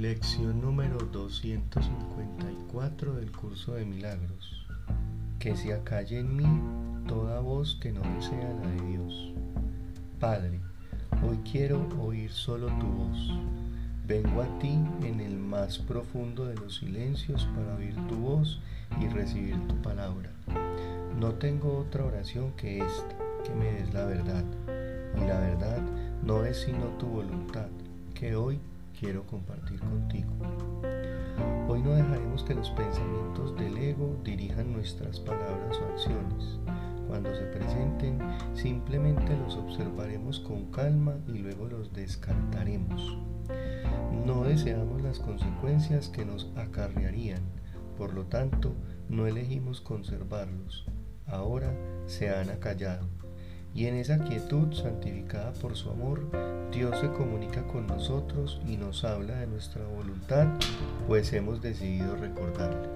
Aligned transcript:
Lección 0.00 0.62
número 0.62 0.96
254 1.12 3.16
del 3.16 3.30
curso 3.30 3.74
de 3.74 3.84
milagros. 3.84 4.66
Que 5.38 5.54
se 5.54 5.74
acalle 5.74 6.20
en 6.20 6.36
mí 6.36 6.46
toda 7.06 7.40
voz 7.40 7.76
que 7.82 7.92
no 7.92 8.00
sea 8.22 8.54
la 8.62 8.70
de 8.70 8.80
Dios. 8.92 9.34
Padre, 10.18 10.58
hoy 11.22 11.36
quiero 11.52 11.86
oír 12.02 12.32
solo 12.32 12.68
tu 12.78 12.86
voz. 12.86 13.30
Vengo 14.06 14.40
a 14.40 14.58
ti 14.58 14.78
en 15.02 15.20
el 15.20 15.36
más 15.36 15.76
profundo 15.76 16.46
de 16.46 16.54
los 16.54 16.76
silencios 16.76 17.46
para 17.54 17.74
oír 17.74 17.94
tu 18.08 18.16
voz 18.16 18.58
y 19.02 19.08
recibir 19.08 19.58
tu 19.68 19.74
palabra. 19.82 20.30
No 21.18 21.34
tengo 21.34 21.76
otra 21.76 22.06
oración 22.06 22.52
que 22.56 22.78
esta, 22.78 23.18
que 23.44 23.54
me 23.54 23.70
des 23.70 23.92
la 23.92 24.06
verdad. 24.06 24.44
Y 25.14 25.20
la 25.26 25.40
verdad 25.40 25.82
no 26.24 26.46
es 26.46 26.62
sino 26.62 26.86
tu 26.96 27.06
voluntad, 27.06 27.68
que 28.14 28.34
hoy 28.34 28.60
quiero 29.00 29.26
compartir 29.26 29.80
contigo. 29.80 30.30
Hoy 31.68 31.80
no 31.80 31.92
dejaremos 31.92 32.44
que 32.44 32.54
los 32.54 32.70
pensamientos 32.72 33.56
del 33.56 33.78
ego 33.78 34.14
dirijan 34.22 34.74
nuestras 34.74 35.18
palabras 35.20 35.78
o 35.78 35.86
acciones. 35.86 36.58
Cuando 37.08 37.34
se 37.34 37.44
presenten, 37.46 38.18
simplemente 38.54 39.36
los 39.38 39.56
observaremos 39.56 40.40
con 40.40 40.70
calma 40.70 41.16
y 41.26 41.38
luego 41.38 41.66
los 41.66 41.94
descartaremos. 41.94 43.16
No 44.26 44.44
deseamos 44.44 45.00
las 45.00 45.18
consecuencias 45.18 46.10
que 46.10 46.26
nos 46.26 46.52
acarrearían, 46.56 47.40
por 47.96 48.12
lo 48.12 48.26
tanto, 48.26 48.74
no 49.08 49.26
elegimos 49.26 49.80
conservarlos. 49.80 50.84
Ahora 51.26 51.74
se 52.06 52.28
han 52.28 52.50
acallado 52.50 53.08
y 53.74 53.86
en 53.86 53.94
esa 53.96 54.18
quietud 54.24 54.72
santificada 54.72 55.52
por 55.54 55.76
su 55.76 55.90
amor, 55.90 56.20
Dios 56.72 56.98
se 57.00 57.08
comunica 57.12 57.66
con 57.66 57.86
nosotros 57.86 58.60
y 58.66 58.76
nos 58.76 59.04
habla 59.04 59.38
de 59.38 59.46
nuestra 59.46 59.82
voluntad, 59.84 60.48
pues 61.06 61.32
hemos 61.32 61.62
decidido 61.62 62.16
recordarle. 62.16 62.89